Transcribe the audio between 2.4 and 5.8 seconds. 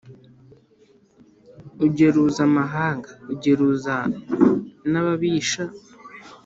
amahanga, ugeruza n'ababisha